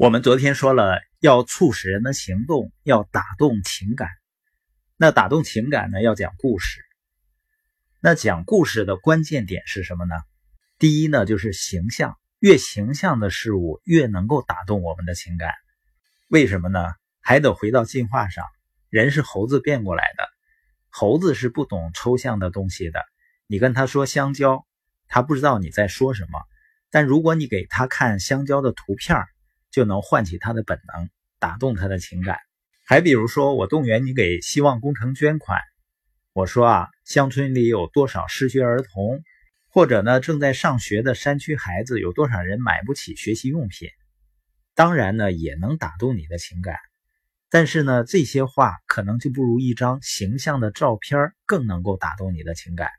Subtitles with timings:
[0.00, 4.08] 我们昨天说了，要促使人的行动，要打动情感。
[4.96, 6.80] 那打动情感呢，要讲故事。
[8.00, 10.14] 那讲故事的关键点是什么呢？
[10.78, 15.52] 第一呢，就是形象，越形象的事物越能够打动我们的情感。
[16.28, 16.82] 为什么呢？
[17.20, 18.46] 还得回到进化上，
[18.88, 20.26] 人是猴子变过来的，
[20.88, 23.04] 猴子是不懂抽象的东西的。
[23.46, 24.64] 你跟他说香蕉，
[25.08, 26.40] 他不知道你在说什么。
[26.88, 29.26] 但如果你给他看香蕉的图片
[29.70, 31.08] 就能唤起他的本能，
[31.38, 32.38] 打动他的情感。
[32.86, 35.60] 还比如说，我动员你给希望工程捐款，
[36.32, 39.22] 我说啊，乡村里有多少失学儿童，
[39.68, 43.88] 或者呢正在上学的山区孩子，有多少人买不起学习用品？
[44.74, 46.76] 当然呢，也能打动你的情感。
[47.48, 52.90] 但是呢，这些话可能就不如一张形象的照片更能够打动你的情感。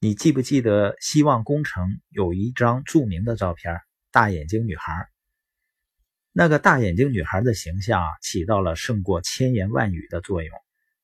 [0.00, 5.08] 你记不记得希望工程有一张著名的照片，大眼睛女孩？
[6.40, 10.56] 那个大眼睛女孩的形象啊起到了胜过千言万语的作用，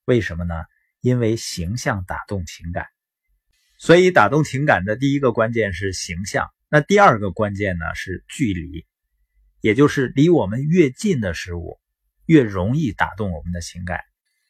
[0.05, 0.55] 为什么呢？
[1.01, 2.87] 因为形象打动情感，
[3.77, 6.49] 所以打动情感的第一个关键是形象。
[6.69, 8.87] 那第二个关键呢是距离，
[9.61, 11.81] 也就是离我们越近的事物，
[12.27, 14.03] 越容易打动我们的情感。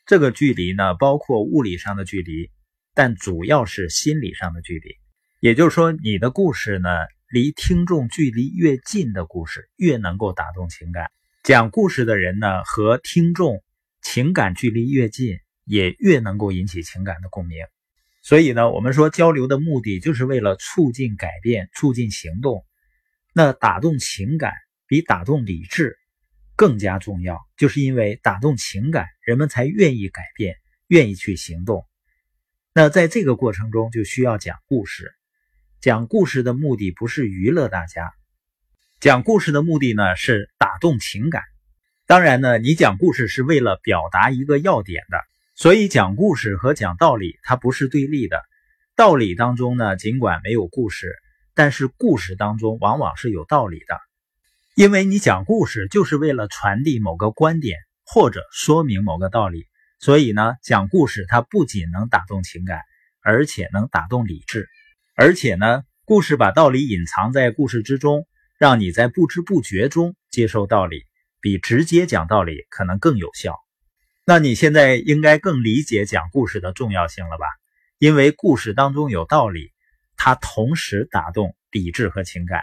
[0.04, 2.50] 这个距离呢，包括物理上的距离，
[2.92, 4.96] 但主要是心理上的距离。
[5.40, 6.90] 也就是说，你的故事呢？
[7.34, 11.10] 离听众距离越近的故事，越能够打动情感。
[11.42, 13.64] 讲故事的人呢，和听众
[14.00, 17.58] 情感距离越近，也越能够引起情感的共鸣。
[18.22, 22.64] 所以呢，我们说交流的目的就是为了促进改变、促进行动。
[23.32, 24.52] 那打动情感
[24.86, 25.96] 比打动理智
[26.54, 30.54] 更加重要，就是因为打动情感，人们才愿意改变，
[30.86, 31.84] 愿意去行动。
[32.72, 35.12] 那在这个过程中，就需要讲故事。
[35.84, 38.10] 讲故事的目的不是娱乐大家，
[39.00, 41.42] 讲故事的目的呢是打动情感。
[42.06, 45.18] 当然呢，你讲故事是为了表达一个要点的，
[45.54, 48.42] 所以讲故事和讲道理它不是对立的。
[48.96, 51.14] 道理当中呢，尽管没有故事，
[51.54, 54.00] 但是故事当中往往是有道理的，
[54.76, 59.66] 因为你讲故事就是为了传递某个观点或者说明某个道理，
[60.00, 62.80] 所以呢，讲故事它不仅能打动情感，
[63.20, 64.66] 而且能打动理智。
[65.16, 68.26] 而且呢，故事把道理隐藏在故事之中，
[68.58, 71.04] 让你在不知不觉中接受道理，
[71.40, 73.54] 比直接讲道理可能更有效。
[74.24, 77.46] 那你现在应该更理解讲故事的重要性了吧？
[77.98, 79.72] 因为故事当中有道理，
[80.16, 82.62] 它同时打动理智和情感。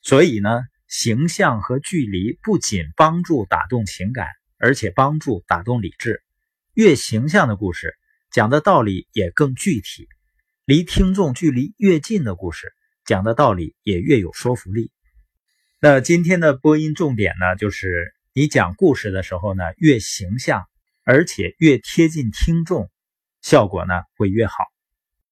[0.00, 6.22] 所以呢，形象和距离不仅帮助打动情感，而且帮助打动理智。
[6.72, 7.94] 越形象的故事，
[8.32, 10.08] 讲的道理也更具体。
[10.70, 12.72] 离听众距离越近的故事，
[13.04, 14.92] 讲的道理也越有说服力。
[15.80, 20.68] 那今天的播音重点呢，就是你讲故事的时候呢，越形象，
[21.02, 22.88] 而且越贴近听众，
[23.42, 24.54] 效果呢会越好。